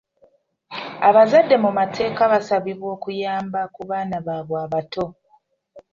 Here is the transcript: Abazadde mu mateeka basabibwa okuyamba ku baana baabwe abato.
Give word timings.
Abazadde 1.07 1.55
mu 1.63 1.69
mateeka 1.79 2.23
basabibwa 2.33 2.87
okuyamba 2.95 3.59
ku 3.73 3.81
baana 3.89 4.17
baabwe 4.25 4.57
abato. 4.65 5.05